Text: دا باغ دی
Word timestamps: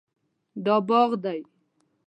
دا 0.65 0.75
باغ 0.87 1.09
دی 1.23 1.39